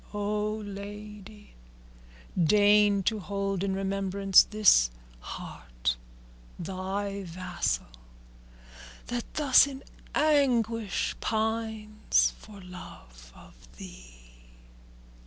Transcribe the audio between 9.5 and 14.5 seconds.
in anguish pines for love of thee."